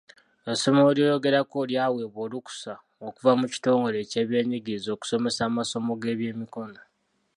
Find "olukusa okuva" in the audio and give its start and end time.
2.25-3.31